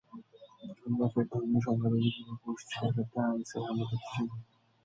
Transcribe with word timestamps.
আমরা 0.85 1.05
ফের 1.13 1.25
ধর্মীয় 1.31 1.61
সংখ্যালঘু 1.65 2.09
কিংবা 2.15 2.35
পশ্চিমা 2.43 2.87
স্বার্থে 2.87 3.19
আইএসের 3.23 3.61
হামলা 3.65 3.85
দেখতে 3.91 4.07
চাই 4.07 4.25
না। 4.27 4.35